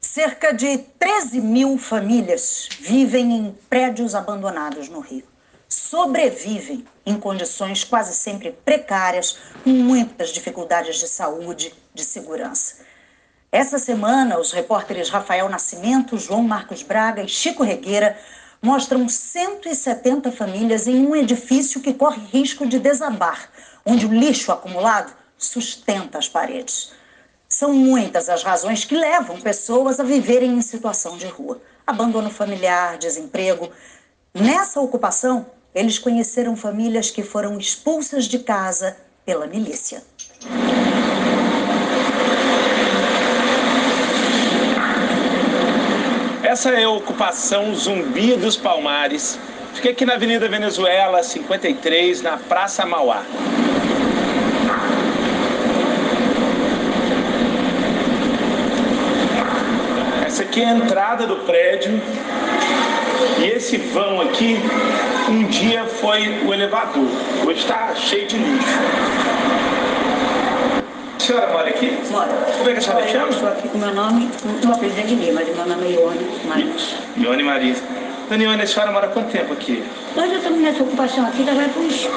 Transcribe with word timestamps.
Cerca 0.00 0.52
de 0.52 0.78
13 0.98 1.42
mil 1.42 1.76
famílias 1.76 2.70
vivem 2.80 3.36
em 3.36 3.58
prédios 3.68 4.14
abandonados 4.14 4.88
no 4.88 5.00
Rio. 5.00 5.24
Sobrevivem 5.68 6.86
em 7.04 7.20
condições 7.20 7.84
quase 7.84 8.14
sempre 8.14 8.50
precárias, 8.64 9.36
com 9.62 9.68
muitas 9.68 10.30
dificuldades 10.30 10.96
de 10.96 11.06
saúde, 11.06 11.74
de 11.92 12.02
segurança. 12.02 12.76
Essa 13.52 13.78
semana, 13.78 14.40
os 14.40 14.52
repórteres 14.52 15.10
Rafael 15.10 15.50
Nascimento, 15.50 16.18
João 16.18 16.42
Marcos 16.42 16.82
Braga 16.82 17.22
e 17.22 17.28
Chico 17.28 17.62
Regueira 17.62 18.18
mostram 18.62 19.06
170 19.06 20.32
famílias 20.32 20.86
em 20.86 21.06
um 21.06 21.14
edifício 21.14 21.80
que 21.82 21.92
corre 21.92 22.22
risco 22.32 22.66
de 22.66 22.78
desabar, 22.78 23.50
onde 23.84 24.06
o 24.06 24.12
lixo 24.12 24.50
acumulado 24.50 25.12
sustenta 25.36 26.16
as 26.18 26.28
paredes. 26.28 26.90
São 27.52 27.72
muitas 27.72 28.28
as 28.28 28.44
razões 28.44 28.84
que 28.84 28.94
levam 28.94 29.40
pessoas 29.40 29.98
a 29.98 30.04
viverem 30.04 30.52
em 30.52 30.62
situação 30.62 31.18
de 31.18 31.26
rua. 31.26 31.60
Abandono 31.84 32.30
familiar, 32.30 32.96
desemprego. 32.96 33.68
Nessa 34.32 34.80
ocupação, 34.80 35.44
eles 35.74 35.98
conheceram 35.98 36.54
famílias 36.54 37.10
que 37.10 37.24
foram 37.24 37.58
expulsas 37.58 38.26
de 38.26 38.38
casa 38.38 38.96
pela 39.26 39.48
milícia. 39.48 40.00
Essa 46.44 46.70
é 46.70 46.84
a 46.84 46.90
ocupação 46.90 47.74
Zumbi 47.74 48.36
dos 48.36 48.56
Palmares. 48.56 49.36
Fica 49.74 49.90
aqui 49.90 50.06
na 50.06 50.14
Avenida 50.14 50.48
Venezuela, 50.48 51.20
53, 51.20 52.22
na 52.22 52.36
Praça 52.36 52.86
Mauá. 52.86 53.24
Essa 60.30 60.44
aqui 60.60 60.62
é 60.62 60.68
a 60.68 60.76
entrada 60.76 61.26
do 61.26 61.36
prédio. 61.36 62.00
E 63.38 63.44
esse 63.44 63.78
vão 63.78 64.20
aqui, 64.20 64.58
um 65.28 65.44
dia 65.44 65.84
foi 65.84 66.44
o 66.44 66.52
elevador. 66.52 67.08
Hoje 67.46 67.60
está 67.60 67.94
cheio 67.94 68.26
de 68.26 68.36
lixo 68.36 68.80
senhora 71.18 71.52
mora 71.52 71.68
aqui? 71.68 71.96
Mora. 72.10 72.32
Como 72.58 72.70
é 72.70 72.72
que 72.72 72.78
a 72.78 72.82
senhora 72.82 73.08
chama? 73.08 73.28
Estou 73.28 73.48
aqui 73.48 73.68
com 73.68 73.78
meu 73.78 73.94
nome, 73.94 74.28
não 74.64 74.72
aprendi 74.72 75.02
de 75.02 75.30
mas 75.30 75.46
meu 75.54 75.64
nome 75.64 75.86
é 75.86 75.92
Ione 75.92 76.26
Marins. 76.44 76.96
Ione 77.16 77.42
Marins. 77.44 77.82
Dona 78.28 78.42
Ione, 78.42 78.62
a 78.62 78.66
senhora 78.66 78.90
mora 78.90 79.08
quanto 79.08 79.30
tempo 79.30 79.52
aqui? 79.52 79.84
Nós 80.16 80.28
já 80.28 80.38
estamos 80.38 80.60
nessa 80.60 80.82
ocupação 80.82 81.26
aqui, 81.26 81.44
já 81.44 81.54
vai 81.54 81.68
para 81.68 81.82
uns, 81.82 82.08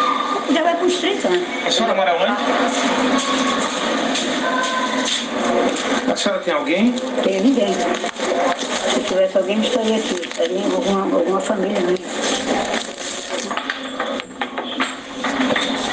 já 0.51 0.63
vai 0.63 0.75
para 0.75 0.85
uns 0.85 0.97
30 0.99 1.27
anos. 1.27 1.47
A 1.67 1.71
senhora 1.71 1.93
mora 1.95 2.15
onde? 2.15 4.02
A 6.11 6.15
senhora 6.15 6.41
tem 6.41 6.53
alguém? 6.53 6.93
Tem 7.23 7.41
ninguém. 7.41 7.73
Se 8.93 8.99
tivesse 9.01 9.37
alguém, 9.37 9.59
estaria 9.59 9.97
aqui. 9.97 10.13
Estaria 10.13 10.63
alguma, 10.63 11.01
alguma 11.17 11.39
família 11.39 11.79
minha. 11.81 11.97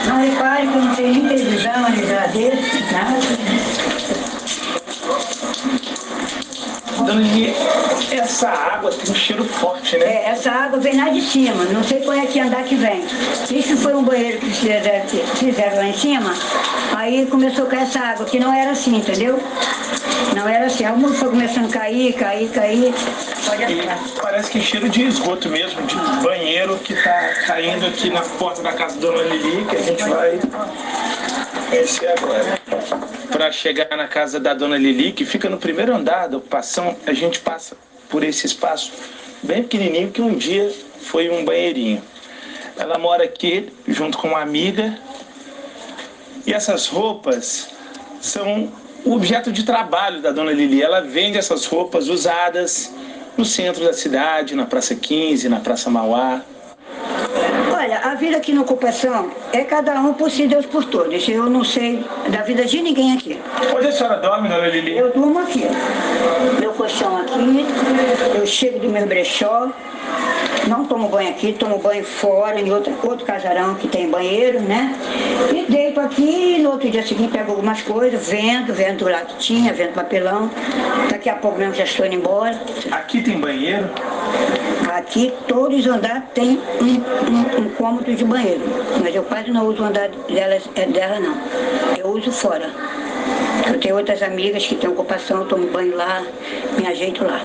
Não 0.07 0.17
repare 0.17 0.67
que 0.67 0.77
não 0.79 0.95
tem 0.95 1.13
nem 1.13 1.29
televisão, 1.29 1.91
nem 1.91 2.07
geladeira, 2.07 2.57
nada. 2.93 3.70
Lili, 7.15 7.55
essa 8.11 8.49
água 8.49 8.91
tem 8.91 9.11
um 9.11 9.15
cheiro 9.15 9.45
forte, 9.45 9.97
né? 9.99 10.07
É, 10.07 10.29
essa 10.31 10.51
água 10.51 10.79
vem 10.79 10.97
lá 10.97 11.09
de 11.09 11.21
cima, 11.21 11.65
não 11.65 11.83
sei 11.85 12.01
qual 12.01 12.17
é 12.17 12.27
que 12.27 12.41
andar 12.41 12.65
que 12.65 12.75
vem. 12.75 13.05
Isso 13.51 13.77
foi 13.77 13.95
um 13.95 14.03
banheiro 14.03 14.39
que 14.39 14.51
fizeram, 14.51 15.77
lá 15.77 15.87
em 15.87 15.95
cima, 15.95 16.35
aí 16.95 17.27
começou 17.27 17.67
a 17.67 17.69
cair 17.69 17.83
essa 17.83 18.01
água, 18.01 18.27
que 18.27 18.39
não 18.39 18.53
era 18.53 18.73
assim, 18.73 18.97
entendeu? 18.97 19.39
Não 20.35 20.49
era 20.49 20.67
assim, 20.67 20.85
a 20.85 20.93
música 20.93 21.21
foi 21.21 21.31
começando 21.31 21.67
a 21.67 21.79
cair, 21.79 22.13
cair, 22.15 22.49
cair. 22.51 22.95
Pode 23.47 23.63
E 23.73 23.83
parece 24.21 24.51
que 24.51 24.59
é 24.59 24.61
cheiro 24.61 24.89
de 24.89 25.07
esgoto 25.07 25.49
mesmo, 25.49 25.83
de 25.83 25.97
banheiro 26.23 26.77
que 26.79 26.93
está 26.93 27.35
caindo 27.47 27.87
aqui 27.87 28.11
na 28.11 28.21
porta 28.21 28.63
da 28.63 28.73
casa 28.73 28.95
da 28.99 29.09
Dona 29.09 29.23
Lili, 29.23 29.65
que 29.65 29.77
a 29.77 29.83
gente 29.83 30.03
vai 30.05 30.39
conhecer 31.69 32.15
agora. 32.19 32.60
Para 33.41 33.53
chegar 33.53 33.97
na 33.97 34.07
casa 34.07 34.39
da 34.39 34.53
Dona 34.53 34.77
Lili, 34.77 35.13
que 35.13 35.25
fica 35.25 35.49
no 35.49 35.57
primeiro 35.57 35.97
andar 35.97 36.29
da 36.29 36.37
ocupação, 36.37 36.95
a 37.07 37.15
gente 37.15 37.41
passa 37.41 37.75
por 38.11 38.23
esse 38.23 38.45
espaço 38.45 38.93
bem 39.43 39.63
pequenininho 39.63 40.11
que 40.11 40.21
um 40.21 40.37
dia 40.37 40.71
foi 41.01 41.31
um 41.31 41.43
banheirinho. 41.43 42.03
Ela 42.77 42.99
mora 42.99 43.25
aqui 43.25 43.73
junto 43.89 44.19
com 44.19 44.29
uma 44.29 44.43
amiga 44.43 44.95
e 46.47 46.53
essas 46.53 46.87
roupas 46.87 47.71
são 48.21 48.71
o 49.07 49.15
objeto 49.15 49.51
de 49.51 49.63
trabalho 49.65 50.21
da 50.21 50.33
dona 50.33 50.53
Lili. 50.53 50.83
Ela 50.83 51.01
vende 51.01 51.39
essas 51.39 51.65
roupas 51.65 52.09
usadas 52.09 52.93
no 53.39 53.47
centro 53.47 53.83
da 53.83 53.95
cidade, 53.95 54.55
na 54.55 54.67
Praça 54.67 54.95
15, 54.95 55.49
na 55.49 55.61
Praça 55.61 55.89
Mauá. 55.89 56.43
Olha, 57.73 57.99
a 57.99 58.15
vida 58.15 58.37
aqui 58.37 58.53
na 58.53 58.61
ocupação 58.61 59.31
é 59.53 59.65
cada 59.65 59.95
um 60.01 60.13
por 60.13 60.31
si, 60.31 60.47
Deus 60.47 60.67
por 60.67 60.85
todos. 60.85 61.27
Eu 61.29 61.49
não 61.49 61.65
sei 61.65 62.05
da 62.29 62.43
vida 62.43 62.65
de 62.65 62.83
ninguém 62.83 63.15
aqui. 63.15 63.41
Onde 63.75 63.87
a 63.87 63.93
senhora 63.93 64.17
dorme, 64.17 64.49
dona 64.49 64.69
Lili? 64.69 64.99
Eu 64.99 65.11
durmo 65.13 65.39
aqui. 65.39 65.65
Meu 66.59 66.73
colchão 66.73 67.17
aqui, 67.17 67.67
eu 68.35 68.47
chego 68.47 68.81
do 68.81 68.89
meu 68.89 69.07
brechó, 69.07 69.71
não 70.69 70.85
tomo 70.85 71.09
banho 71.09 71.31
aqui, 71.31 71.53
tomo 71.53 71.79
banho 71.79 72.05
fora, 72.05 72.61
em 72.61 72.71
outro, 72.71 72.95
outro 73.03 73.25
casarão 73.25 73.75
que 73.75 73.89
tem 73.89 74.11
banheiro, 74.11 74.61
né? 74.61 74.95
E 75.53 75.71
deito 75.71 76.01
aqui, 76.01 76.59
no 76.59 76.71
outro 76.71 76.91
dia 76.91 77.03
seguinte 77.03 77.33
pego 77.33 77.53
algumas 77.53 77.81
coisas, 77.83 78.29
vendo, 78.29 78.75
vendo 78.75 79.09
latinha, 79.09 79.73
vendo 79.73 79.95
papelão. 79.95 80.51
Daqui 81.11 81.31
a 81.31 81.35
pouco 81.35 81.59
mesmo 81.59 81.75
já 81.75 81.85
estou 81.85 82.05
indo 82.05 82.17
embora. 82.17 82.61
Aqui 82.91 83.23
tem 83.23 83.39
banheiro? 83.39 83.89
Aqui 84.97 85.33
todos 85.47 85.79
os 85.79 85.87
andares 85.87 86.25
têm 86.35 86.59
um, 86.81 86.85
um, 86.85 87.65
um 87.65 87.69
cômodo 87.77 88.13
de 88.13 88.25
banheiro, 88.25 88.63
mas 89.01 89.15
eu 89.15 89.23
quase 89.23 89.49
não 89.53 89.67
uso 89.67 89.83
o 89.83 89.87
andar 89.87 90.09
dela, 90.09 90.59
é 90.75 90.87
dela 90.87 91.21
não. 91.21 91.37
Eu 91.97 92.09
uso 92.09 92.33
fora. 92.33 92.69
Eu 93.69 93.79
tenho 93.79 93.97
outras 93.97 94.21
amigas 94.21 94.67
que 94.67 94.75
têm 94.75 94.91
ocupação, 94.91 95.47
tomo 95.47 95.69
banho 95.69 95.97
lá, 95.97 96.25
me 96.77 96.89
ajeito 96.89 97.25
lá. 97.25 97.41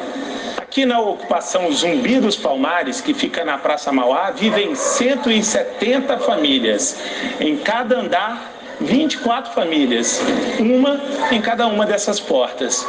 Aqui 0.57 0.88
na 0.88 1.00
ocupação 1.00 1.72
Zumbi 1.72 2.19
dos 2.19 2.35
Palmares, 2.35 3.00
que 3.00 3.13
fica 3.13 3.45
na 3.45 3.59
Praça 3.59 3.91
Mauá, 3.91 4.31
vivem 4.31 4.73
170 4.73 6.17
famílias. 6.17 6.97
Em 7.39 7.57
cada 7.57 8.00
andar, 8.00 8.51
24 8.81 9.53
famílias, 9.53 10.19
uma 10.59 11.00
em 11.31 11.39
cada 11.39 11.67
uma 11.67 11.85
dessas 11.85 12.19
portas. 12.19 12.88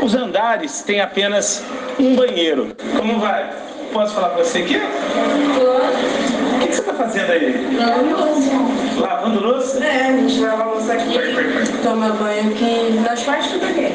Os 0.00 0.14
andares 0.14 0.80
têm 0.80 1.02
apenas 1.02 1.62
um 1.98 2.16
banheiro. 2.16 2.74
Como 2.96 3.20
vai? 3.20 3.69
Posso 3.92 4.14
falar 4.14 4.30
com 4.30 4.38
você 4.38 4.58
aqui? 4.58 4.76
O 4.76 6.58
que, 6.60 6.72
você 6.72 6.80
está 6.80 6.94
fazendo 6.94 7.30
aí? 7.32 7.76
Lavando 7.76 8.16
louça. 8.16 8.50
Lavando 9.00 9.40
louça? 9.40 9.84
É, 9.84 10.06
a 10.08 10.12
gente 10.12 10.40
lava 10.40 10.62
a 10.62 10.66
louça 10.66 10.92
aqui, 10.92 11.18
toma 11.82 12.10
banho 12.10 12.50
aqui, 12.50 13.00
nós 13.08 13.22
faz 13.22 13.46
tudo 13.48 13.64
aqui. 13.66 13.92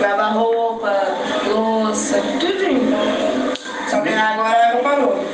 Lava 0.00 0.24
roupa, 0.28 0.92
louça, 1.46 2.20
tudinho. 2.40 2.92
Só 3.88 4.00
que 4.00 4.08
agora 4.08 4.72
não 4.74 4.82
parou. 4.82 5.24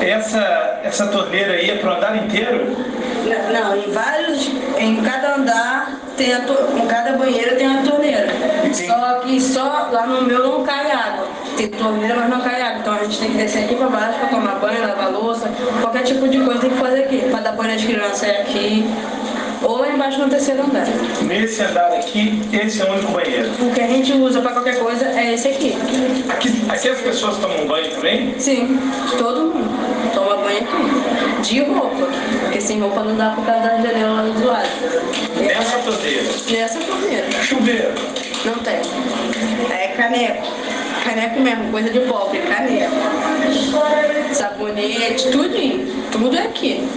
Essa, 0.00 0.80
essa 0.82 1.06
torneira 1.06 1.52
aí 1.52 1.70
é 1.70 1.76
para 1.76 1.90
o 1.92 1.96
andar 1.96 2.16
inteiro? 2.24 2.76
Não, 3.24 3.52
não, 3.52 3.76
em 3.76 3.90
vários, 3.92 4.50
em 4.78 4.96
cada 5.02 5.36
andar, 5.36 5.92
tem 6.16 6.34
a 6.34 6.40
to- 6.40 6.76
em 6.76 6.86
cada 6.88 7.12
banheiro 7.12 7.56
tem 7.56 7.68
uma 7.68 7.82
torneira. 7.82 8.26
Sim. 8.72 8.88
Só 8.88 9.20
que 9.20 9.40
só 9.40 9.88
lá 9.92 10.06
no 10.06 10.22
meu 10.22 10.42
não 10.42 10.64
cai 10.64 10.90
água. 10.90 11.21
Tem 11.56 11.68
torneira, 11.68 12.16
mas 12.16 12.30
não 12.30 12.40
cai 12.40 12.60
água. 12.60 12.78
Então 12.80 12.94
a 12.94 13.04
gente 13.04 13.18
tem 13.18 13.30
que 13.30 13.36
descer 13.36 13.64
aqui 13.64 13.74
para 13.76 13.88
baixo 13.88 14.18
para 14.18 14.28
tomar 14.28 14.54
banho, 14.56 14.80
lavar 14.80 15.12
louça, 15.12 15.50
qualquer 15.80 16.02
tipo 16.02 16.28
de 16.28 16.40
coisa 16.40 16.60
tem 16.60 16.70
que 16.70 16.76
fazer 16.76 17.04
aqui. 17.04 17.18
Para 17.30 17.40
dar 17.40 17.52
banho 17.52 17.72
nas 17.72 17.84
crianças 17.84 18.22
é 18.22 18.42
aqui. 18.42 18.86
Ou 19.62 19.78
lá 19.78 19.88
embaixo 19.90 20.18
no 20.18 20.28
terceiro 20.28 20.64
andar. 20.64 20.84
Nesse 21.22 21.62
andar 21.62 21.92
aqui, 21.92 22.42
esse 22.52 22.82
é 22.82 22.84
o 22.84 22.92
único 22.92 23.12
banheiro. 23.12 23.48
O 23.60 23.72
que 23.72 23.80
a 23.80 23.86
gente 23.86 24.12
usa 24.12 24.40
para 24.40 24.52
qualquer 24.52 24.76
coisa 24.80 25.06
é 25.06 25.34
esse 25.34 25.48
aqui. 25.48 25.76
Aqui, 26.28 26.64
aqui 26.68 26.88
as 26.88 27.00
pessoas 27.00 27.36
tomam 27.36 27.66
banho 27.68 27.88
também? 27.94 28.34
Sim, 28.38 28.80
todo 29.18 29.54
mundo 29.54 30.12
toma 30.12 30.36
banho 30.38 30.58
aqui. 30.58 31.48
De 31.48 31.60
roupa, 31.62 32.08
porque 32.40 32.60
sem 32.60 32.80
roupa 32.80 33.04
não 33.04 33.16
dá 33.16 33.30
por 33.30 33.44
causa 33.44 33.60
da 33.60 33.76
janela 33.76 34.22
lá 34.22 34.22
do 34.22 34.46
lado. 34.46 34.68
Nessa 35.40 35.78
torneira. 35.78 36.22
Nessa 36.50 36.80
torneira. 36.80 37.30
Chuveiro. 37.42 37.92
Não 38.44 38.54
tem. 38.54 38.80
É 39.70 39.88
caneco. 39.96 40.46
Caneco 41.02 41.40
mesmo, 41.40 41.72
coisa 41.72 41.90
de 41.90 42.00
pobre, 42.00 42.38
caneco. 42.42 42.94
Sabonete, 44.32 45.30
tudinho. 45.30 45.86
Tudo 46.12 46.36
é 46.36 46.42
aqui. 46.42 46.88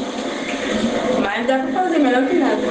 Mas 1.19 1.47
dá 1.47 1.57
pra 1.57 1.81
fazer 1.81 1.97
melhor 1.97 2.27
que 2.27 2.35
nada. 2.35 2.61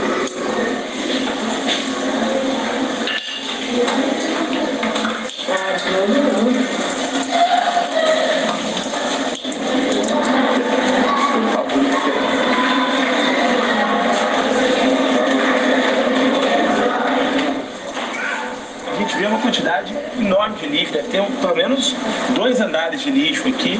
Enorme 20.44 20.56
de 20.58 20.67
lixo, 20.67 20.93
deve 20.93 21.08
ter 21.08 21.20
um, 21.20 21.31
pelo 21.31 21.56
menos 21.56 21.94
dois 22.35 22.61
andares 22.61 23.00
de 23.00 23.11
lixo 23.11 23.49
aqui. 23.49 23.79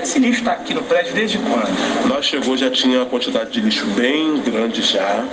Esse 0.00 0.18
lixo 0.18 0.40
está 0.40 0.52
aqui 0.52 0.72
no 0.72 0.82
prédio 0.82 1.12
desde 1.12 1.38
quando? 1.38 2.08
Nós 2.08 2.26
chegou 2.26 2.56
já 2.56 2.70
tinha 2.70 2.98
uma 2.98 3.06
quantidade 3.06 3.50
de 3.50 3.60
lixo 3.60 3.84
bem 3.86 4.40
grande 4.40 4.82
já, 4.82 5.24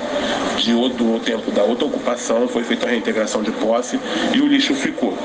de 0.57 0.73
outro 0.73 1.19
tempo 1.19 1.51
da 1.51 1.63
outra 1.63 1.85
ocupação, 1.85 2.47
foi 2.47 2.63
feita 2.63 2.87
a 2.87 2.89
reintegração 2.89 3.43
de 3.43 3.51
posse 3.51 3.99
e 4.33 4.41
o 4.41 4.47
lixo 4.47 4.73
ficou. 4.73 5.15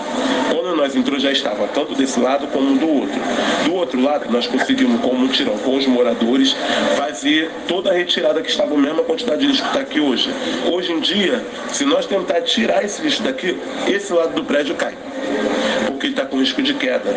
Quando 0.51 0.77
nós 0.77 0.95
entramos 0.95 1.23
já 1.23 1.33
estava 1.33 1.67
tanto 1.69 1.95
desse 1.95 2.21
lado 2.21 2.47
como 2.49 2.79
do 2.79 2.89
outro. 2.89 3.21
Do 3.65 3.75
outro 3.75 4.01
lado, 4.01 4.31
nós 4.31 4.47
conseguimos, 4.47 5.01
como 5.01 5.25
um 5.25 5.29
tirão 5.29 5.57
com 5.59 5.77
os 5.77 5.87
moradores, 5.87 6.55
fazer 6.97 7.51
toda 7.67 7.91
a 7.91 7.95
retirada 7.95 8.43
que 8.43 8.51
estava 8.51 8.75
a 8.75 8.79
mesma 8.79 9.03
quantidade 9.03 9.41
de 9.41 9.47
lixo 9.47 9.63
que 9.63 9.69
está 9.69 9.81
aqui 9.81 10.01
hoje. 10.01 10.31
Hoje 10.71 10.93
em 10.93 11.01
dia, 11.01 11.45
se 11.73 11.85
nós 11.85 12.07
tentar 12.07 12.43
tirar 12.43 12.85
esse 12.85 13.03
lixo 13.03 13.23
daqui, 13.23 13.57
esse 13.87 14.13
lado 14.13 14.35
do 14.35 14.45
prédio 14.45 14.75
cai 14.75 14.95
porque 16.01 16.07
ele 16.07 16.15
está 16.15 16.25
com 16.25 16.39
risco 16.39 16.63
de 16.63 16.73
queda. 16.73 17.15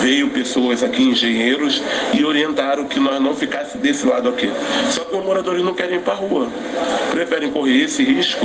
Veio 0.00 0.28
pessoas 0.30 0.82
aqui, 0.82 1.00
engenheiros, 1.04 1.80
e 2.12 2.24
orientaram 2.24 2.84
que 2.84 2.98
nós 2.98 3.20
não 3.20 3.36
ficássemos 3.36 3.80
desse 3.80 4.04
lado 4.04 4.28
aqui. 4.28 4.50
Só 4.90 5.04
que 5.04 5.14
os 5.14 5.24
moradores 5.24 5.62
não 5.62 5.72
querem 5.72 5.98
ir 5.98 6.00
para 6.00 6.14
a 6.14 6.16
rua. 6.16 6.48
Preferem 7.12 7.52
correr 7.52 7.84
esse 7.84 8.02
risco 8.02 8.44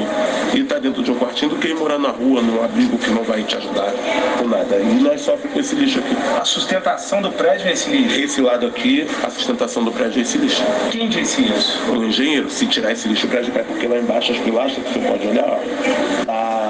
e 0.54 0.60
estar 0.60 0.76
tá 0.76 0.82
dentro 0.82 1.02
de 1.02 1.12
um 1.12 1.16
quartinho 1.16 1.50
do 1.50 1.58
que 1.58 1.70
ir 1.70 1.76
morar 1.76 1.98
na 1.98 2.10
rua, 2.10 2.44
num 2.44 2.64
abrigo 2.64 2.96
que 3.00 3.10
não 3.10 3.24
vai 3.24 3.42
te 3.42 3.58
ajudar 3.58 3.92
com 4.38 4.48
nada. 4.48 4.78
E 4.78 5.02
nós 5.02 5.22
sofremos 5.22 5.52
com 5.54 5.60
esse 5.60 5.76
lixo 5.76 5.98
aqui. 5.98 6.16
A 6.40 6.46
sustentação 6.46 7.20
do 7.24 7.32
prédio 7.32 7.68
é 7.68 7.74
esse 7.74 7.90
lixo? 7.90 8.22
Esse 8.22 8.42
lado 8.42 8.68
aqui, 8.68 9.08
a 9.24 9.32
sustentação 9.32 9.84
do 9.84 9.92
prédio 9.92 10.20
é 10.20 10.22
esse 10.22 10.38
lixo. 10.38 10.64
Quem 10.92 11.10
disse 11.10 11.42
isso? 11.42 11.82
O 11.92 12.04
engenheiro, 12.04 12.52
se 12.52 12.68
tirar 12.68 12.92
esse 12.92 13.08
lixo, 13.08 13.26
o 13.26 13.30
prédio 13.30 13.52
cai, 13.52 13.64
porque 13.64 13.88
lá 13.88 13.98
embaixo 13.98 14.32
as 14.32 14.38
pilastras, 14.38 14.86
você 14.88 15.00
pode 15.00 15.28
olhar, 15.28 15.50
ó, 15.50 16.26
tá, 16.26 16.61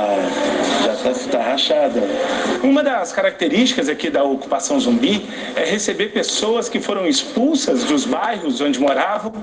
já 1.04 1.12
está 1.12 1.38
tá 1.38 1.44
rachada. 1.44 2.02
Uma 2.64 2.84
das 2.84 3.12
características 3.12 3.90
aqui 3.90 4.10
da 4.10 4.24
ocupação 4.24 4.80
zumbi 4.80 5.26
é 5.56 5.66
receber 5.66 6.08
pessoas 6.08 6.70
que 6.70 6.80
foram 6.80 7.08
expulsas 7.08 7.84
dos 7.84 8.06
bairros 8.06 8.62
onde 8.62 8.80
moravam 8.80 9.34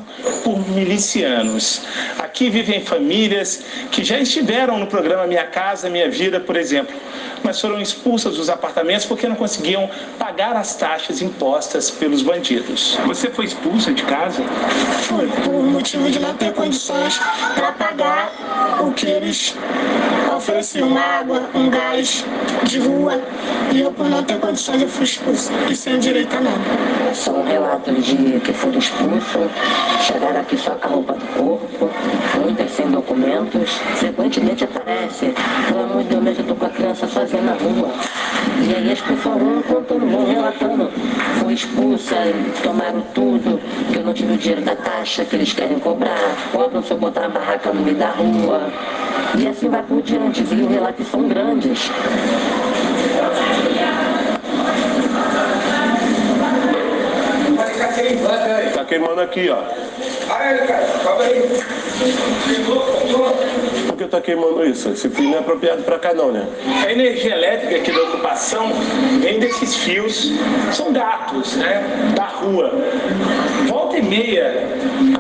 por 0.45 0.59
milicianos. 0.71 1.83
Aqui 2.19 2.51
vivem 2.51 2.85
famílias 2.85 3.63
que 3.91 4.05
já 4.05 4.19
estiveram 4.19 4.79
no 4.79 4.87
programa 4.87 5.27
Minha 5.27 5.47
Casa 5.47 5.91
Minha 5.91 6.11
Vida, 6.11 6.41
por 6.41 6.57
exemplo, 6.57 6.95
mas 7.43 7.61
foram 7.61 7.81
expulsas 7.81 8.37
dos 8.37 8.49
apartamentos 8.49 9.07
porque 9.07 9.29
não 9.29 9.37
conseguiam 9.37 9.89
pagar 10.19 10.57
as 10.57 10.77
taxas 10.77 11.23
impostas 11.23 11.91
pelos 11.91 12.23
bandidos. 12.23 12.99
Você 13.07 13.31
foi 13.31 13.47
expulsa 13.47 13.93
de 13.93 14.03
casa? 14.05 14.43
Foi, 15.03 15.27
por 15.45 15.63
motivo 15.63 16.11
de 16.11 16.19
não 16.19 16.35
ter 16.35 16.53
condições 16.53 17.19
para 17.55 17.73
pagar 17.73 18.79
o 18.81 18.93
que 18.93 19.07
eles 19.07 19.55
ofereciam 20.37 20.97
água, 20.97 21.49
um 21.55 21.69
gás 21.69 22.25
de 22.65 22.79
rua 22.79 23.21
e 23.73 23.81
eu, 23.81 23.93
por 23.93 24.09
não 24.09 24.23
ter 24.23 24.39
condições, 24.39 24.83
eu 24.83 24.89
fui 24.89 25.05
expulso 25.05 25.51
e 25.69 25.75
sem 25.75 25.99
direito 25.99 26.35
a 26.37 26.41
nada. 26.41 26.57
É 27.11 27.15
só 27.15 27.33
um 27.33 27.45
relato 27.45 27.93
de 27.93 28.41
que 28.41 28.53
foram 28.53 28.79
expulsos, 28.79 29.51
chegaram 30.01 30.41
aqui 30.41 30.57
só 30.57 30.71
com 30.73 30.87
a 30.87 30.91
roupa 30.91 31.13
do 31.15 31.27
corpo, 31.37 31.91
muitas 32.41 32.71
sem 32.71 32.89
documentos. 32.89 33.71
Frequentemente 33.97 34.65
aparece, 34.65 35.35
pelo 35.67 35.83
amor 35.85 36.05
de 36.05 36.09
Deus, 36.17 36.25
eu 36.39 36.43
estou 36.43 36.57
com 36.57 36.67
a 36.67 36.71
criança 36.71 37.07
sozinha 37.09 37.28
na 37.37 37.53
rua. 37.53 37.91
E 38.61 38.75
aí 38.75 38.93
as 38.93 39.01
pessoas 39.01 39.39
vão 39.39 39.63
contando, 39.63 40.11
vão 40.11 40.27
relatando. 40.27 40.91
Fui 41.39 41.53
expulsa, 41.53 42.17
tomaram 42.63 43.03
tudo, 43.15 43.61
que 43.93 43.99
eu 43.99 44.05
não 44.05 44.15
tive 44.15 44.35
o 44.35 44.37
dinheiro 44.37 44.63
da 44.63 44.75
taxa 44.75 45.25
que 45.25 45.37
eles 45.37 45.53
querem 45.53 45.79
cobrar, 45.79 46.37
cobram 46.53 46.83
se 46.83 46.91
eu 46.91 46.97
botar 46.97 47.27
a 47.27 47.29
barraca 47.29 47.73
no 47.73 47.83
meio 47.83 47.97
da 47.97 48.11
rua. 48.11 48.71
E 49.39 49.47
assim 49.47 49.69
vai 49.69 49.83
por 49.83 50.03
diante, 50.03 50.41
e 50.41 50.45
os 50.45 50.71
relatos 50.71 51.07
são 51.09 51.29
grandes. 51.29 51.91
Tá 58.75 58.85
queimando 58.85 59.21
aqui, 59.21 59.51
ó. 59.51 59.63
Por 62.65 63.68
que 63.99 64.07
tá 64.07 64.21
queimando 64.21 64.65
isso? 64.65 64.91
Esse 64.91 65.09
fio 65.09 65.25
não 65.25 65.35
é 65.35 65.41
apropriado 65.41 65.83
para 65.83 65.99
cá 65.99 66.15
não, 66.15 66.31
né? 66.33 66.47
A 66.87 66.93
energia 66.93 67.35
elétrica 67.35 67.77
aqui 67.77 67.93
da 67.93 68.03
ocupação 68.05 68.71
vem 69.21 69.41
desses 69.41 69.77
fios, 69.77 70.33
são 70.73 70.93
gatos, 70.93 71.57
né? 71.57 72.13
Da 72.15 72.27
rua. 72.27 72.73
Volta 73.67 73.99
e 73.99 74.03
meia 74.03 74.69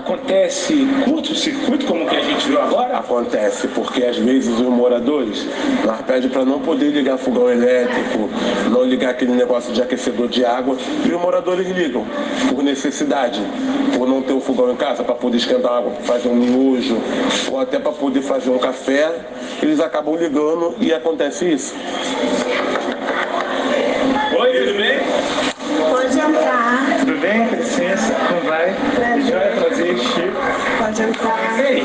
acontece 0.08 0.86
curto-circuito, 1.04 1.84
como 1.84 2.08
que 2.08 2.16
a 2.16 2.22
gente 2.22 2.48
viu 2.48 2.58
agora? 2.58 2.96
Acontece, 2.96 3.68
porque 3.68 4.02
às 4.02 4.16
vezes 4.16 4.58
os 4.58 4.66
moradores 4.66 5.46
nós 5.84 6.00
pedem 6.00 6.30
para 6.30 6.46
não 6.46 6.60
poder 6.60 6.90
ligar 6.90 7.18
fogão 7.18 7.50
elétrico, 7.50 8.30
não 8.70 8.84
ligar 8.84 9.10
aquele 9.10 9.32
negócio 9.32 9.70
de 9.70 9.82
aquecedor 9.82 10.28
de 10.28 10.46
água, 10.46 10.78
e 11.04 11.12
os 11.12 11.20
moradores 11.20 11.68
ligam 11.68 12.06
por 12.48 12.62
necessidade, 12.62 13.42
por 13.94 14.08
não 14.08 14.22
ter 14.22 14.32
o 14.32 14.40
fogão 14.40 14.72
em 14.72 14.76
casa 14.76 15.04
para 15.04 15.14
poder 15.14 15.36
esquentar 15.36 15.72
água, 15.72 15.92
fazer 16.04 16.30
um 16.30 16.36
miojo, 16.36 16.96
ou 17.52 17.60
até 17.60 17.78
para 17.78 17.92
poder 17.92 18.22
fazer 18.22 18.48
um 18.48 18.58
café, 18.58 19.14
eles 19.62 19.78
acabam 19.78 20.16
ligando 20.16 20.74
e 20.80 20.90
acontece 20.90 21.52
isso. 21.52 21.74
Oi, 24.40 24.52
tudo 24.52 24.78
bem? 24.78 25.48
Pode 25.90 26.18
entrar, 26.18 26.98
Tudo 27.00 27.20
bem? 27.20 27.46
Com 27.48 27.56
licença, 27.56 28.14
como 28.28 28.40
vai? 28.42 28.74
Prazer, 28.94 29.67
Entrar. 29.90 31.60
Ei, 31.60 31.82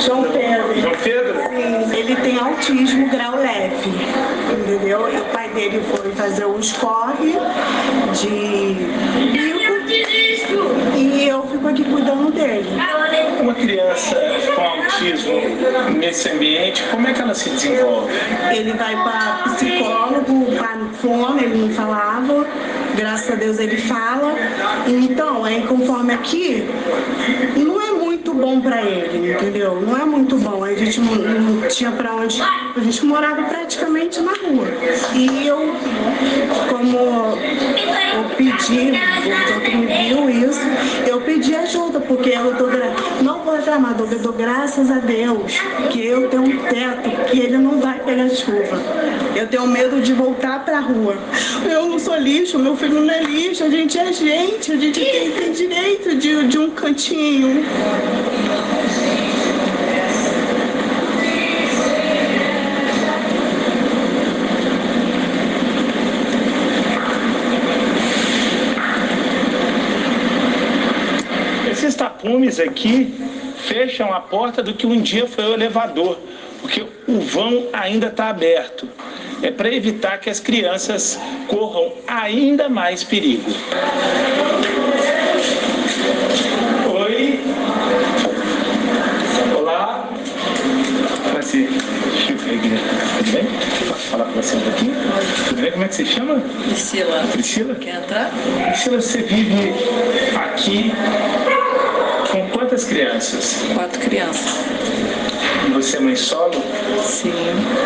João 0.00 0.22
Pedro. 0.24 0.80
João 0.80 0.94
Pedro? 1.02 1.34
Sim, 1.48 1.96
ele 1.96 2.16
tem 2.16 2.38
autismo 2.38 3.08
grau 3.10 3.36
leve, 3.36 3.90
entendeu? 4.50 5.08
E 5.12 5.18
o 5.18 5.24
pai 5.26 5.48
dele 5.50 5.82
foi 5.90 6.10
fazer 6.12 6.46
um 6.46 6.58
escorre 6.58 7.36
de 8.12 8.76
bico 9.32 9.64
e 10.96 11.28
eu 11.28 11.42
fico 11.48 11.68
aqui 11.68 11.84
cuidando 11.84 12.32
dele. 12.32 12.68
Uma 13.40 13.54
criança 13.54 14.16
com 14.54 14.62
autismo 15.04 15.34
nesse 15.98 16.28
ambiente, 16.30 16.82
como 16.90 17.06
é 17.06 17.12
que 17.12 17.20
ela 17.20 17.34
se 17.34 17.50
desenvolve? 17.50 18.12
Ele 18.54 18.72
vai 18.72 18.94
para 19.02 19.54
psicólogo, 19.54 20.56
para 20.56 20.78
fono, 21.00 21.40
ele 21.40 21.56
não 21.56 21.70
falava, 21.70 22.46
graças 22.96 23.30
a 23.30 23.34
Deus 23.34 23.58
ele 23.58 23.76
fala. 23.76 24.34
Então, 24.86 25.44
aí 25.44 25.62
conforme 25.66 26.14
aqui, 26.14 26.64
não 27.56 27.80
é 27.80 27.92
muito 27.92 28.32
bom 28.32 28.60
para 28.60 28.82
ele, 28.82 29.32
entendeu? 29.32 29.80
Não 29.80 29.96
é 29.96 30.04
muito 30.04 30.36
bom. 30.36 30.64
A 30.64 30.74
gente 30.74 31.00
não, 31.00 31.14
não 31.14 31.68
tinha 31.68 31.92
para 31.92 32.14
onde. 32.14 32.40
A 32.42 32.80
gente 32.80 33.04
morava 33.04 33.42
praticamente 33.42 34.20
na 34.20 34.32
rua. 34.32 34.66
E 35.14 35.46
eu, 35.46 35.74
como 36.70 36.96
eu 36.96 38.24
pedi, 38.36 38.92
o 38.92 39.52
doutor 39.52 39.76
me 39.76 39.86
viu 39.86 40.48
isso, 40.48 40.60
eu 41.06 41.20
pedi 41.20 41.54
ajuda, 41.54 42.00
porque 42.00 42.30
eu 42.30 42.52
gra... 42.68 42.92
não 43.22 43.33
vou 43.44 43.54
reclamar, 43.54 43.94
eu 43.98 44.18
dou 44.18 44.32
graças 44.32 44.90
a 44.90 44.98
Deus 44.98 45.60
que 45.92 46.04
eu 46.04 46.28
tenho 46.30 46.44
um 46.44 46.58
teto, 46.62 47.10
que 47.30 47.38
ele 47.38 47.58
não 47.58 47.78
vai 47.78 48.00
pegar 48.00 48.28
chuva. 48.30 48.80
Eu 49.36 49.46
tenho 49.48 49.66
medo 49.66 50.00
de 50.00 50.14
voltar 50.14 50.64
pra 50.64 50.80
rua. 50.80 51.16
Eu 51.70 51.86
não 51.86 51.98
sou 51.98 52.16
lixo, 52.16 52.58
meu 52.58 52.74
filho 52.74 53.00
não 53.00 53.12
é 53.12 53.22
lixo, 53.22 53.62
a 53.62 53.68
gente 53.68 53.98
é 53.98 54.12
gente, 54.12 54.72
a 54.72 54.76
gente 54.76 54.98
tem, 54.98 55.30
tem 55.30 55.52
direito 55.52 56.16
de, 56.16 56.48
de 56.48 56.58
um 56.58 56.70
cantinho. 56.70 57.64
Esses 71.70 71.94
tapumes 71.94 72.58
aqui 72.58 73.33
fecham 73.66 74.12
a 74.12 74.20
porta 74.20 74.62
do 74.62 74.74
que 74.74 74.86
um 74.86 75.00
dia 75.00 75.26
foi 75.26 75.44
o 75.44 75.54
elevador, 75.54 76.18
porque 76.60 76.84
o 77.06 77.20
vão 77.20 77.68
ainda 77.72 78.08
está 78.08 78.28
aberto. 78.28 78.88
É 79.42 79.50
para 79.50 79.72
evitar 79.72 80.18
que 80.18 80.30
as 80.30 80.40
crianças 80.40 81.18
corram 81.48 81.92
ainda 82.06 82.68
mais 82.68 83.02
perigo. 83.04 83.50
Oi. 87.06 87.40
Olá. 89.58 90.08
Igreja. 92.44 92.82
Tudo 93.16 93.32
bem? 93.32 93.44
Posso 93.88 94.08
falar 94.08 94.24
com 94.26 94.32
você 94.32 94.56
um 94.56 94.60
pouquinho? 94.60 94.94
Tudo 95.48 95.60
bem? 95.62 95.72
Como 95.72 95.84
é 95.84 95.88
que 95.88 95.94
você 95.94 96.06
chama? 96.06 96.40
Priscila, 96.62 97.26
Priscila? 97.32 97.74
quer 97.74 97.96
entrar? 97.96 98.30
Priscila, 98.70 99.00
você 99.00 99.22
vive 99.22 99.72
aqui 100.36 100.92
com 102.34 102.48
quantas 102.48 102.84
crianças? 102.84 103.62
Quatro 103.74 104.00
crianças. 104.00 104.56
E 105.66 105.70
você 105.70 105.98
é 105.98 106.00
mãe 106.00 106.16
solo? 106.16 106.64
Sim, 107.00 107.32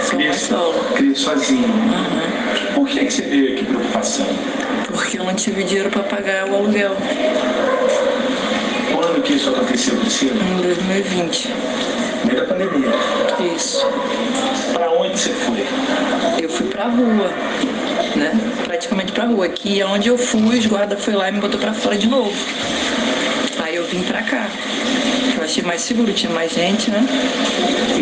sou 0.03 0.19
mais 0.19 0.41
solo. 0.41 0.75
Cria 0.95 1.15
sozinha. 1.15 1.69
Aham. 1.69 2.75
Por 2.75 2.89
que, 2.89 3.05
que 3.05 3.13
você 3.13 3.23
veio 3.23 3.53
aqui 3.53 3.65
para 3.67 3.77
ocupação? 3.77 4.27
Porque 4.87 5.19
eu 5.19 5.25
não 5.25 5.35
tive 5.35 5.63
dinheiro 5.65 5.91
para 5.91 6.03
pagar 6.05 6.49
o 6.49 6.55
aluguel. 6.55 6.97
Quando 8.91 9.23
que 9.23 9.35
isso 9.35 9.51
aconteceu, 9.51 9.97
Priscila? 9.99 10.43
Em 10.43 10.63
2020. 10.63 11.49
No 11.49 12.27
meio 12.27 12.41
da 12.41 12.47
pandemia. 12.47 12.89
Isso. 13.55 13.87
Pra 14.73 14.91
onde 14.93 15.19
você 15.19 15.31
foi? 15.31 15.63
Eu 16.43 16.49
fui 16.49 16.67
pra 16.69 16.85
rua, 16.85 17.31
né? 18.17 18.33
Praticamente 18.65 19.13
pra 19.13 19.25
rua. 19.25 19.45
Aqui 19.45 19.81
é 19.81 19.87
onde 19.87 20.09
eu 20.09 20.17
fui, 20.17 20.59
os 20.59 20.67
guarda 20.67 20.97
foi 20.97 21.15
lá 21.15 21.29
e 21.29 21.33
me 21.33 21.41
botou 21.41 21.61
pra 21.61 21.75
fora 21.75 21.99
de 21.99 22.09
novo. 22.09 22.33
Vim 23.91 24.03
pra 24.03 24.23
cá. 24.23 24.47
Eu 25.37 25.45
achei 25.45 25.63
mais 25.63 25.81
seguro, 25.81 26.13
tinha 26.13 26.31
mais 26.33 26.53
gente, 26.53 26.91
né? 26.91 27.07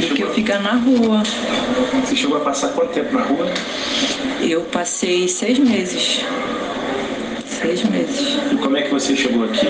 Do 0.01 0.15
que 0.15 0.23
eu 0.23 0.33
ficar 0.33 0.59
na 0.59 0.73
rua. 0.73 1.23
Você 2.05 2.17
chegou 2.17 2.39
a 2.39 2.41
passar 2.41 2.69
quanto 2.69 2.93
tempo 2.93 3.15
na 3.15 3.23
rua? 3.23 3.47
Eu 4.41 4.63
passei 4.63 5.29
seis 5.29 5.59
meses. 5.59 6.25
Seis 7.47 7.85
meses. 7.85 8.37
E 8.53 8.57
como 8.57 8.77
é 8.77 8.83
que 8.83 8.91
você 8.91 9.15
chegou 9.15 9.45
aqui? 9.45 9.69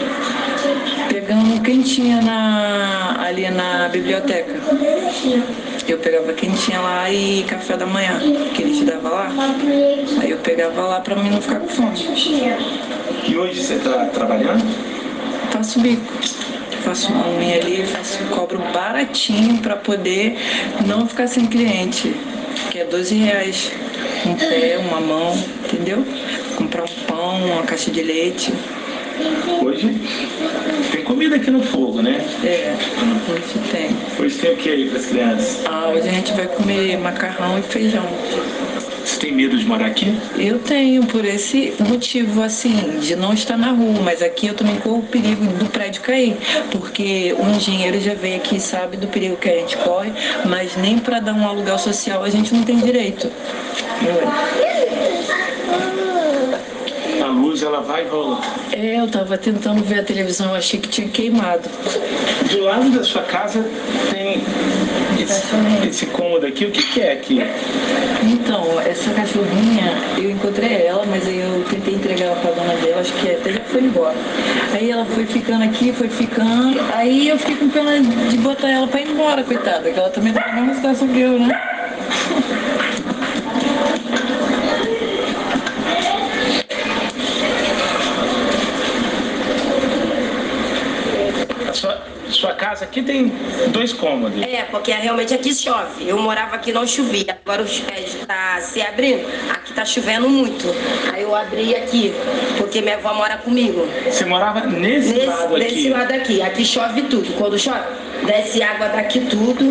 Pegando 1.09 1.61
quem 1.63 1.83
tinha 1.83 2.23
na, 2.23 3.17
ali 3.21 3.51
na 3.51 3.89
biblioteca. 3.89 4.55
Eu 5.87 5.99
pegava 5.99 6.33
quem 6.33 6.51
tinha 6.53 6.81
lá 6.81 7.11
e 7.11 7.45
café 7.45 7.77
da 7.77 7.87
manhã, 7.87 8.19
que 8.55 8.63
eles 8.63 8.85
davam 8.85 9.13
lá. 9.13 9.31
Aí 10.21 10.31
eu 10.31 10.39
pegava 10.39 10.81
lá 10.83 11.01
pra 11.01 11.15
mim 11.15 11.31
não 11.31 11.41
ficar 11.41 11.61
com 11.61 11.69
fome. 11.69 11.97
E 13.29 13.37
hoje 13.37 13.63
você 13.63 13.75
está 13.75 14.07
trabalhando? 14.07 14.96
Faço 15.57 15.81
bico. 15.81 16.13
Faço 16.85 17.11
uma 17.11 17.29
unha 17.31 17.57
ali, 17.57 17.83
faço, 17.87 18.19
cobro 18.25 18.59
baratinho 18.75 19.57
pra 19.63 19.75
poder 19.75 20.37
não 20.87 21.09
ficar 21.09 21.27
sem 21.29 21.47
cliente. 21.47 22.15
Que 22.71 22.81
é 22.81 22.85
12 22.85 23.15
reais. 23.15 23.73
Um 24.27 24.35
pé, 24.35 24.77
uma 24.77 25.01
mão, 25.01 25.35
entendeu? 25.65 26.05
Comprar 26.57 26.85
um 26.85 26.95
pão, 27.07 27.43
uma 27.47 27.63
caixa 27.63 27.91
de 27.91 28.03
leite. 28.03 28.53
Hoje 29.63 29.99
tem 30.93 31.03
comida 31.05 31.37
aqui 31.37 31.51
no 31.51 31.63
fogo, 31.63 32.03
né? 32.03 32.23
É, 32.45 32.75
hoje 33.33 33.59
tem. 33.73 33.97
Hoje 34.23 34.37
tem 34.37 34.53
o 34.53 34.57
que 34.59 34.69
aí 34.69 34.91
para 34.91 34.99
as 34.99 35.07
crianças? 35.07 35.61
Ah, 35.65 35.89
hoje 35.89 36.07
a 36.07 36.13
gente 36.13 36.33
vai 36.35 36.47
comer 36.49 36.99
macarrão 36.99 37.59
e 37.59 37.63
feijão. 37.63 38.05
Você 39.07 39.21
tem 39.21 39.33
medo 39.33 39.57
de 39.57 39.65
morar 39.65 39.87
aqui? 39.87 40.13
Eu 40.37 40.59
tenho 40.59 41.07
por 41.07 41.25
esse 41.25 41.73
motivo, 41.89 42.43
assim, 42.43 42.99
de 42.99 43.15
não 43.15 43.33
estar 43.33 43.57
na 43.57 43.71
rua, 43.71 44.01
mas 44.03 44.21
aqui 44.21 44.49
eu 44.49 44.55
também 44.55 44.75
corro 44.77 44.99
o 44.99 45.03
perigo 45.03 45.47
do 45.47 45.67
prédio 45.67 46.03
cair, 46.03 46.37
porque 46.73 47.33
o 47.39 47.49
engenheiro 47.55 48.01
já 48.01 48.15
veio 48.15 48.37
aqui 48.37 48.57
e 48.57 48.61
sabe 48.61 48.97
do 48.97 49.07
perigo 49.07 49.37
que 49.37 49.49
a 49.49 49.59
gente 49.61 49.77
corre, 49.77 50.13
mas 50.45 50.77
nem 50.77 50.99
para 50.99 51.21
dar 51.21 51.35
um 51.35 51.47
aluguel 51.47 51.79
social 51.79 52.25
a 52.25 52.29
gente 52.29 52.53
não 52.53 52.65
tem 52.65 52.79
direito. 52.79 53.31
A 54.03 54.76
luz 57.57 57.63
ela 57.63 57.81
vai 57.81 58.03
e 58.03 58.09
volta. 58.09 58.47
É, 58.73 59.01
eu 59.01 59.09
tava 59.09 59.39
tentando 59.39 59.83
ver 59.83 60.01
a 60.01 60.03
televisão, 60.03 60.51
eu 60.51 60.57
achei 60.57 60.79
que 60.79 60.89
tinha 60.89 61.09
queimado. 61.09 61.69
Do 62.51 62.63
lado 62.63 62.91
da 62.91 63.03
sua 63.03 63.23
casa 63.23 63.65
tem 64.11 64.43
esse, 65.19 65.89
esse 65.89 66.07
cômodo 66.07 66.47
aqui. 66.47 66.67
O 66.67 66.71
que, 66.71 66.83
que 66.83 67.01
é 67.01 67.13
aqui? 67.13 67.41
Então, 68.23 68.81
essa 68.81 69.11
cachorrinha, 69.15 69.95
eu 70.19 70.31
encontrei 70.31 70.87
ela, 70.87 71.05
mas 71.07 71.27
aí 71.27 71.39
eu 71.39 71.65
tentei 71.71 71.95
entregar 71.95 72.27
ela 72.27 72.37
pra 72.37 72.51
dona 72.51 72.75
dela, 72.75 73.01
acho 73.01 73.13
que 73.15 73.31
até 73.31 73.53
já 73.53 73.61
foi 73.61 73.83
embora. 73.83 74.17
Aí 74.73 74.91
ela 74.91 75.07
foi 75.07 75.25
ficando 75.25 75.65
aqui, 75.65 75.93
foi 75.93 76.09
ficando, 76.09 76.79
aí 76.93 77.29
eu 77.29 77.39
fiquei 77.39 77.57
com 77.57 77.71
pena 77.71 78.01
de 78.01 78.37
botar 78.39 78.71
ela 78.71 78.87
pra 78.87 79.01
ir 79.01 79.09
embora, 79.09 79.43
coitada, 79.43 79.91
que 79.91 79.99
ela 79.99 80.11
também 80.11 80.33
tá 80.33 80.47
na 80.47 80.53
mesma 80.55 80.75
situação 80.75 81.09
que 81.09 81.21
eu, 81.21 81.39
né? 81.39 81.61
Sua, 92.37 92.55
casa 92.55 92.85
aqui 92.85 93.03
tem 93.03 93.33
dois 93.69 93.93
cômodos. 93.93 94.41
É, 94.43 94.63
porque 94.71 94.93
realmente 94.93 95.35
aqui 95.35 95.55
chove. 95.55 96.09
Eu 96.09 96.19
morava 96.19 96.57
aqui 96.57 96.73
não 96.73 96.87
chovia. 96.87 97.39
Agora 97.45 97.63
os 97.63 97.79
pés 97.81 98.17
tá 98.27 98.59
se 98.61 98.81
abrindo. 98.83 99.27
Aqui 99.51 99.73
tá 99.73 99.85
chovendo 99.85 100.29
muito. 100.29 100.67
Aí 101.13 101.23
eu 101.23 101.35
abri 101.35 101.75
aqui, 101.75 102.13
porque 102.59 102.81
minha 102.81 102.97
avó 102.97 103.15
mora 103.15 103.37
comigo. 103.39 103.87
Você 104.05 104.25
morava 104.25 104.61
nesse, 104.67 105.13
Nesse, 105.15 105.27
lado 105.27 105.57
aqui? 105.57 105.65
nesse 105.65 105.89
lado 105.91 106.13
aqui. 106.13 106.43
Aqui 106.43 106.65
chove 106.65 107.03
tudo. 107.03 107.33
Quando 107.37 107.59
chove, 107.59 107.81
desce 108.27 108.63
água 108.63 108.89
daqui 108.89 109.21
tudo, 109.21 109.65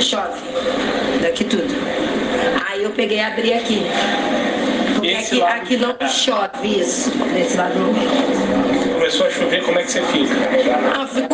chove. 0.00 0.40
Daqui 1.22 1.44
tudo. 1.44 1.74
Aí 2.68 2.82
eu 2.82 2.90
peguei 2.90 3.18
e 3.18 3.20
abri 3.20 3.52
aqui. 3.54 3.82
Porque 4.94 5.08
Esse 5.08 5.26
aqui, 5.34 5.36
lado 5.36 5.52
aqui 5.62 5.76
não 5.76 5.94
tá. 5.94 6.08
chove 6.08 6.80
isso. 6.80 7.10
Desse 7.32 7.56
lado 7.56 7.78
não. 7.78 8.94
Começou 8.94 9.26
a 9.26 9.30
chover, 9.30 9.62
como 9.64 9.78
é 9.78 9.82
que 9.82 9.92
você 9.92 10.00
fica? 10.02 10.34
Ah, 10.96 11.06
fico, 11.06 11.33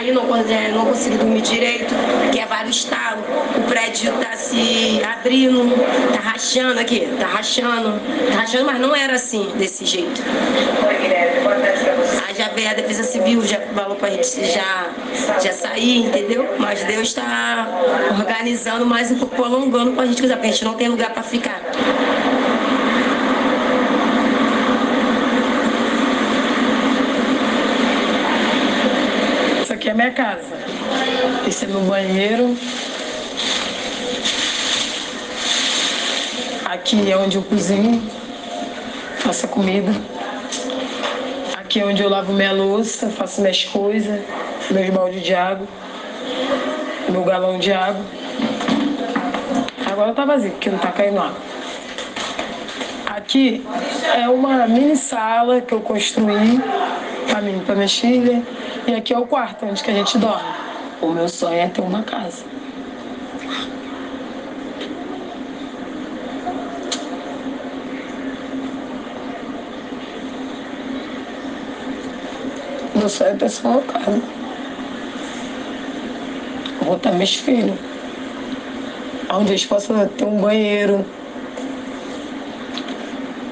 cair, 0.00 0.12
não, 0.12 0.26
consigo- 0.26 0.72
não 0.74 0.86
consigo 0.86 1.18
dormir 1.18 1.42
direito, 1.42 1.94
que 2.32 2.38
é 2.40 2.46
vários 2.46 2.76
estalos. 2.76 3.22
O 3.56 3.60
prédio 3.68 4.12
tá 4.14 4.32
se 4.36 5.02
abrindo, 5.04 5.74
tá 6.14 6.20
rachando 6.20 6.80
aqui, 6.80 7.06
tá 7.18 7.26
rachando, 7.26 8.00
tá 8.32 8.40
rachando, 8.40 8.64
mas 8.64 8.80
não 8.80 8.96
era 8.96 9.14
assim, 9.14 9.50
desse 9.56 9.84
jeito. 9.84 10.22
Aí 12.26 12.34
já 12.34 12.48
veio 12.48 12.70
a 12.70 12.74
defesa 12.74 13.02
civil, 13.02 13.44
já 13.44 13.60
falou 13.74 13.96
pra 13.96 14.10
gente 14.10 14.46
já, 14.46 14.88
já 15.42 15.52
sair, 15.52 16.06
entendeu? 16.06 16.48
Mas 16.58 16.82
Deus 16.84 17.08
está 17.08 17.68
organizando 18.18 18.86
mais 18.86 19.10
um 19.10 19.18
pouco, 19.18 19.36
prolongando 19.36 19.92
pra 19.92 20.06
gente, 20.06 20.22
porque 20.22 20.32
a 20.32 20.42
gente 20.50 20.64
não 20.64 20.74
tem 20.74 20.88
lugar 20.88 21.10
pra 21.10 21.22
ficar. 21.22 21.60
Isso 29.62 29.72
aqui 29.72 29.88
é 29.88 29.94
casa. 30.10 30.42
Esse 31.46 31.64
é 31.64 31.68
meu 31.68 31.80
banheiro. 31.82 32.56
Aqui 36.64 37.10
é 37.10 37.16
onde 37.16 37.36
eu 37.36 37.42
cozinho, 37.42 38.02
faço 39.18 39.46
a 39.46 39.48
comida. 39.48 39.92
Aqui 41.58 41.80
é 41.80 41.84
onde 41.84 42.02
eu 42.02 42.08
lavo 42.08 42.32
minha 42.32 42.52
louça, 42.52 43.08
faço 43.10 43.40
minhas 43.40 43.64
coisas, 43.64 44.20
meus 44.70 44.90
balde 44.90 45.20
de 45.20 45.34
água, 45.34 45.66
meu 47.08 47.24
galão 47.24 47.58
de 47.58 47.72
água. 47.72 48.04
Agora 49.90 50.12
tá 50.14 50.24
vazio, 50.24 50.52
porque 50.52 50.70
não 50.70 50.78
tá 50.78 50.92
caindo 50.92 51.18
água. 51.18 51.36
Aqui 53.06 53.66
é 54.14 54.28
uma 54.28 54.66
mini 54.66 54.96
sala 54.96 55.60
que 55.60 55.74
eu 55.74 55.80
construí 55.80 56.60
para 57.28 57.40
mim, 57.40 57.60
para 57.66 57.74
minha 57.74 57.88
filha. 57.88 58.42
E 58.86 58.94
aqui 58.94 59.12
é 59.12 59.18
o 59.18 59.26
quarto 59.26 59.66
onde 59.66 59.82
que 59.82 59.90
a 59.90 59.94
gente 59.94 60.18
dorme. 60.18 60.48
O 61.00 61.12
meu 61.12 61.28
sonho 61.28 61.58
é 61.58 61.68
ter 61.68 61.80
uma 61.80 62.02
casa. 62.02 62.44
Meu 72.94 73.08
sonho 73.08 73.30
é 73.30 73.34
ter 73.34 73.48
só 73.48 73.68
uma 73.68 73.82
casa. 73.82 74.22
Botar 76.84 77.12
meus 77.12 77.34
filhos. 77.36 77.78
Onde 79.32 79.52
eles 79.52 79.64
possam 79.64 80.08
ter 80.08 80.24
um 80.24 80.40
banheiro. 80.40 81.04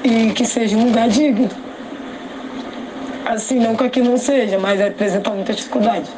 E 0.03 0.31
que 0.33 0.45
seja 0.45 0.75
um 0.77 0.85
lugar 0.85 1.07
digno. 1.07 1.68
Assim, 3.29 3.59
não 3.59 3.75
que 3.75 3.83
aqui 3.83 4.01
não 4.01 4.17
seja, 4.17 4.57
mas 4.57 4.81
apresenta 4.81 5.29
muita 5.29 5.53
dificuldade. 5.53 6.09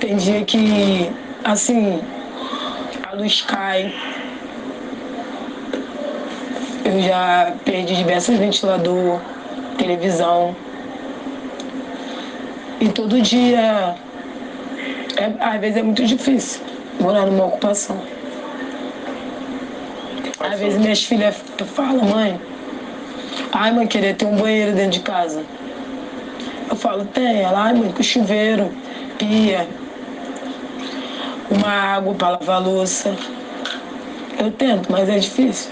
Tem 0.00 0.16
dia 0.16 0.44
que, 0.44 1.08
assim, 1.44 2.02
a 3.08 3.14
luz 3.14 3.40
cai. 3.42 3.94
Eu 6.84 7.00
já 7.00 7.54
perdi 7.64 7.94
diversos 7.94 8.36
ventilador, 8.38 9.20
televisão. 9.78 10.56
E 12.80 12.88
todo 12.88 13.22
dia, 13.22 13.94
é- 15.16 15.32
às 15.38 15.60
vezes 15.60 15.76
é 15.76 15.82
muito 15.84 16.04
difícil 16.04 16.60
morar 16.98 17.26
numa 17.26 17.44
ocupação. 17.46 18.02
Às 20.40 20.58
vezes 20.58 20.76
minhas 20.76 21.04
filhas 21.04 21.36
falam, 21.72 22.04
mãe, 22.04 22.49
ai 23.52 23.72
mãe, 23.72 23.86
queria 23.86 24.14
ter 24.14 24.26
um 24.26 24.36
banheiro 24.36 24.72
dentro 24.72 24.92
de 24.92 25.00
casa. 25.00 25.44
Eu 26.68 26.76
falo, 26.76 27.04
tem. 27.06 27.42
Ela, 27.42 27.64
ai 27.64 27.74
mãe, 27.74 27.90
com 27.90 28.02
chuveiro, 28.02 28.70
pia, 29.18 29.66
uma 31.50 31.68
água 31.68 32.14
para 32.14 32.30
lavar 32.30 32.62
louça. 32.62 33.14
Eu 34.38 34.50
tento, 34.52 34.90
mas 34.90 35.08
é 35.08 35.18
difícil. 35.18 35.70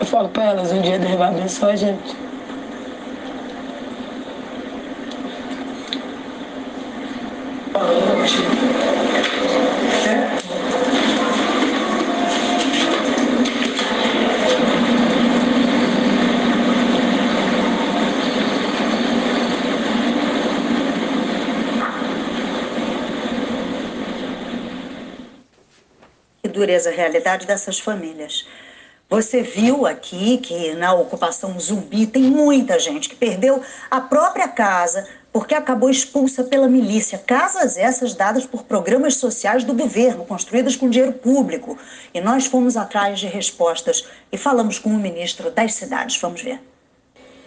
Eu 0.00 0.06
falo 0.06 0.28
para 0.28 0.44
elas, 0.44 0.72
um 0.72 0.80
dia 0.80 0.98
Deus 0.98 1.14
vai 1.14 1.28
abençoar 1.28 1.72
a 1.72 1.76
gente. 1.76 2.27
Dureza 26.58 26.90
a 26.90 26.92
realidade 26.92 27.46
dessas 27.46 27.78
famílias. 27.78 28.44
Você 29.08 29.42
viu 29.42 29.86
aqui 29.86 30.38
que 30.38 30.74
na 30.74 30.92
ocupação 30.92 31.58
zumbi 31.58 32.06
tem 32.06 32.24
muita 32.24 32.78
gente 32.78 33.08
que 33.08 33.14
perdeu 33.14 33.62
a 33.90 34.00
própria 34.00 34.48
casa 34.48 35.08
porque 35.32 35.54
acabou 35.54 35.88
expulsa 35.88 36.42
pela 36.42 36.68
milícia. 36.68 37.16
Casas 37.16 37.76
essas 37.76 38.12
dadas 38.12 38.44
por 38.44 38.64
programas 38.64 39.14
sociais 39.16 39.62
do 39.62 39.72
governo, 39.72 40.24
construídas 40.24 40.74
com 40.74 40.90
dinheiro 40.90 41.14
público. 41.14 41.78
E 42.12 42.20
nós 42.20 42.46
fomos 42.46 42.76
atrás 42.76 43.20
de 43.20 43.28
respostas 43.28 44.04
e 44.32 44.36
falamos 44.36 44.78
com 44.78 44.90
o 44.90 44.98
ministro 44.98 45.50
das 45.50 45.74
cidades. 45.74 46.20
Vamos 46.20 46.42
ver. 46.42 46.60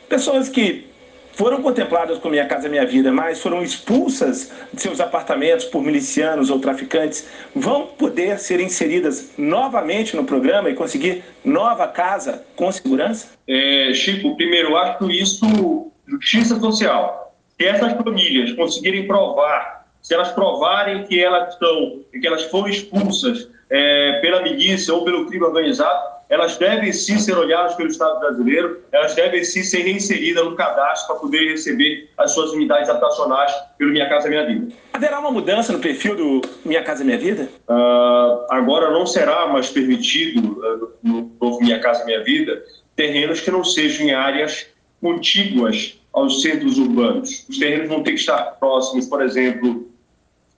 Pessoas 0.08 0.50
que 0.50 0.91
foram 1.34 1.62
contempladas 1.62 2.18
com 2.20 2.30
Minha 2.30 2.46
Casa 2.46 2.70
Minha 2.70 2.86
Vida, 2.86 3.12
mas 3.12 3.42
foram 3.42 3.64
expulsas 3.64 4.52
de 4.74 4.82
seus 4.82 5.00
apartamentos 5.00 5.66
por 5.66 5.84
milicianos 5.84 6.50
ou 6.50 6.60
traficantes, 6.60 7.28
vão 7.56 7.88
poder 7.88 8.40
ser 8.40 8.60
inseridas 8.60 9.32
novamente 9.38 10.16
no 10.16 10.24
programa 10.24 10.70
e 10.70 10.74
conseguir 10.74 11.24
nova 11.44 11.88
casa 11.88 12.44
com 12.56 12.72
segurança? 12.72 13.30
É, 13.48 13.94
Chico, 13.94 14.36
primeiro, 14.36 14.76
acho 14.78 15.10
isso 15.10 15.92
justiça 16.08 16.60
social. 16.60 17.36
Se 17.58 17.66
essas 17.66 17.94
famílias 17.94 18.54
conseguirem 18.54 19.08
provar, 19.08 19.86
se 20.02 20.14
elas 20.14 20.32
provarem 20.32 21.04
que 21.04 21.24
elas 21.24 21.54
estão, 21.54 22.02
que 22.12 22.26
elas 22.26 22.46
foram 22.46 22.68
expulsas 22.68 23.50
é, 23.70 24.20
pela 24.22 24.42
milícia 24.42 24.94
ou 24.94 25.04
pelo 25.06 25.26
crime 25.28 25.46
organizado, 25.46 26.21
elas 26.32 26.58
devem 26.58 26.94
sim 26.94 27.20
ser 27.20 27.38
olhadas 27.38 27.76
pelo 27.76 27.90
Estado 27.90 28.18
brasileiro, 28.22 28.80
elas 28.94 29.14
devem 29.14 29.44
sim 29.44 29.62
ser 29.64 29.82
reinseridas 29.82 30.46
no 30.46 30.56
cadastro 30.56 31.08
para 31.08 31.16
poder 31.18 31.52
receber 31.52 32.10
as 32.18 32.32
suas 32.32 32.52
unidades 32.52 32.90
habitacionais 32.90 33.54
pelo 33.78 33.92
Minha 33.92 34.08
Casa 34.08 34.30
Minha 34.30 34.48
Vida. 34.48 34.74
Haverá 34.94 35.20
uma 35.20 35.30
mudança 35.30 35.74
no 35.74 35.80
perfil 35.80 36.16
do 36.16 36.42
Minha 36.64 36.84
Casa 36.84 37.04
Minha 37.04 37.18
Vida? 37.18 37.50
Uh, 37.68 38.46
agora 38.50 38.92
não 38.92 39.06
será 39.06 39.46
mais 39.48 39.70
permitido, 39.70 40.58
uh, 40.62 40.92
no 41.04 41.32
novo 41.40 41.60
Minha 41.60 41.80
Casa 41.82 42.06
Minha 42.06 42.24
Vida, 42.24 42.64
terrenos 42.96 43.42
que 43.42 43.52
não 43.52 43.66
sejam 43.66 44.08
em 44.08 44.14
áreas 44.14 44.68
contíguas 45.02 46.00
aos 46.14 46.42
centros 46.42 46.78
urbanos. 46.78 47.46
Os 47.50 47.60
terrenos 47.60 47.90
vão 47.90 48.04
ter 48.04 48.12
que 48.12 48.20
estar 48.22 48.58
próximos, 48.58 49.06
por 49.06 49.22
exemplo, 49.22 49.86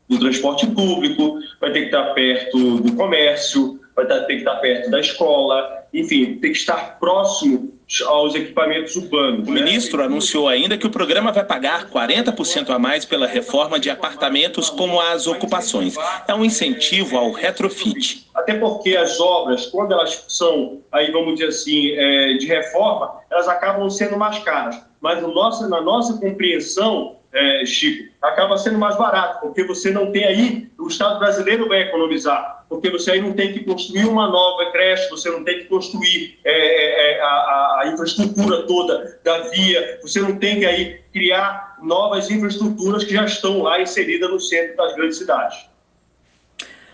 do 0.08 0.20
transporte 0.20 0.68
público, 0.68 1.39
vai 1.60 1.72
ter 1.72 1.80
que 1.80 1.86
estar 1.86 2.13
perto 2.13 2.77
do 2.77 2.96
comércio, 2.96 3.80
vai 3.96 4.06
ter 4.06 4.26
que 4.26 4.34
estar 4.34 4.56
perto 4.56 4.90
da 4.90 5.00
escola, 5.00 5.84
enfim, 5.94 6.38
tem 6.40 6.52
que 6.52 6.58
estar 6.58 7.00
próximo 7.00 7.74
aos 8.08 8.34
equipamentos 8.34 8.96
urbanos. 8.96 9.48
O 9.48 9.52
ministro 9.52 10.02
anunciou 10.02 10.48
ainda 10.48 10.78
que 10.78 10.88
o 10.88 10.90
programa 10.90 11.32
vai 11.32 11.44
pagar 11.44 11.90
40% 11.90 12.70
a 12.70 12.80
mais 12.80 13.06
pela 13.06 13.28
reforma 13.28 13.80
de 13.80 13.90
apartamentos 13.90 14.70
como 14.70 15.00
as 15.00 15.28
ocupações. 15.28 15.96
É 16.28 16.34
um 16.34 16.44
incentivo 16.44 17.18
ao 17.18 17.32
retrofit. 17.32 18.28
Até 18.34 18.56
porque 18.56 18.96
as 18.96 19.20
obras, 19.20 19.68
quando 19.68 19.92
elas 19.92 20.26
são, 20.28 20.82
aí 20.92 21.12
vamos 21.12 21.36
dizer 21.36 21.50
assim, 21.50 21.92
é, 21.92 22.34
de 22.34 22.48
reforma, 22.48 23.20
elas 23.30 23.48
acabam 23.48 23.88
sendo 23.90 24.18
mais 24.18 24.40
caras. 24.40 24.82
Mas 25.00 25.22
no 25.22 25.34
nosso, 25.34 25.70
na 25.70 25.82
nossa 25.82 26.14
compreensão, 26.14 27.18
é, 27.34 27.66
Chico, 27.66 28.13
acaba 28.22 28.58
sendo 28.58 28.78
mais 28.78 28.96
barato, 28.96 29.42
porque 29.42 29.63
você 29.63 29.90
não 29.90 30.12
tem 30.12 30.24
aí, 30.24 30.70
o 30.78 30.88
Estado 30.88 31.18
brasileiro 31.18 31.68
vai 31.68 31.82
economizar, 31.82 32.63
porque 32.70 32.92
você 32.92 33.12
aí 33.12 33.22
não 33.22 33.34
tem 33.34 33.52
que 33.52 33.62
construir 33.62 34.06
uma 34.06 34.28
nova 34.28 34.72
creche, 34.72 35.10
você 35.10 35.32
não 35.32 35.44
tem 35.44 35.60
que 35.60 35.66
construir 35.66 36.40
é, 36.46 36.52
é, 36.52 37.18
é 37.18 37.22
a, 37.22 37.80
a, 37.82 37.92
infraestrutura 37.92 38.68
toda 38.68 39.20
da 39.24 39.50
via, 39.50 40.00
você 40.04 40.22
não 40.22 40.38
tem 40.38 40.60
que 40.60 40.66
aí 40.66 41.02
criar 41.12 41.78
novas 41.82 42.30
infraestruturas 42.30 43.04
que 43.04 43.13
já 43.13 43.25
estão 43.25 43.63
lá 43.63 43.82
inseridas 43.82 44.30
no 44.30 44.40
centro 44.40 44.78
das 44.78 44.96
grandes 44.96 45.18
cidades. 45.18 45.66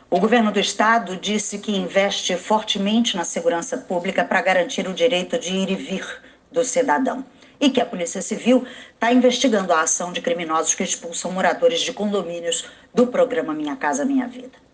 O 0.10 0.20
governo 0.20 0.52
do 0.52 0.60
estado 0.60 1.18
disse 1.18 1.60
que 1.60 1.76
investe 1.76 2.36
fortemente 2.36 3.16
na 3.16 3.24
segurança 3.24 3.78
pública 3.78 4.24
para 4.24 4.42
garantir 4.42 4.88
o 4.88 4.94
direito 4.94 5.38
de 5.38 5.54
ir 5.54 5.70
e 5.70 5.76
vir 5.76 6.06
do 6.52 6.64
cidadão 6.64 7.24
e 7.60 7.70
que 7.70 7.82
a 7.82 7.86
Polícia 7.86 8.22
Civil 8.22 8.66
está 8.94 9.12
investigando 9.12 9.74
a 9.74 9.82
ação 9.82 10.12
de 10.12 10.22
criminosos 10.22 10.76
que 10.76 10.84
expulsam 10.84 11.32
moradores 11.32 11.82
de 11.82 11.94
condomínios 11.94 12.66
do 12.94 13.08
programa 13.08 13.54
Minha 13.54 13.76
Casa 13.76 14.06
Minha 14.06 14.28
Vida. 14.28 14.69